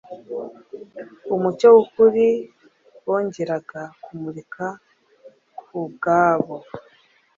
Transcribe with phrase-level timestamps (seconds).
[1.35, 2.27] Umucyo w'ukuri
[3.05, 4.65] wongeraga kumurika
[5.61, 6.55] ku bw'abo,